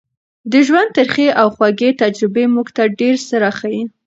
د 0.51 0.53
ژوند 0.67 0.89
ترخې 0.97 1.27
او 1.39 1.47
خوږې 1.55 1.89
تجربې 2.01 2.45
موږ 2.53 2.67
ته 2.75 2.83
ډېر 2.99 3.15
څه 3.27 3.35
راښيي. 3.43 3.81